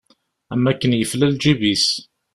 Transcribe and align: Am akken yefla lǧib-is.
Am 0.53 0.63
akken 0.71 0.91
yefla 0.99 1.27
lǧib-is. 1.33 1.87